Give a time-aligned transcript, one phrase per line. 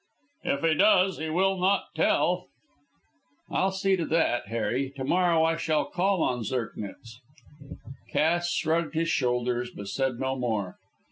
[0.45, 2.47] "If he does he will not tell."
[3.51, 4.89] "I'll see about that, Harry.
[4.95, 7.19] To morrow I shall call on Zirknitz."
[8.09, 10.79] Cass shrugged his shoulders, but said no more.